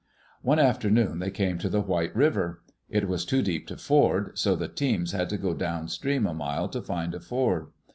[0.41, 2.63] One afternoon they came to the White River.
[2.89, 6.33] It was too deep to ford, so the teams had to go down stream a
[6.33, 7.67] mile to find a ford.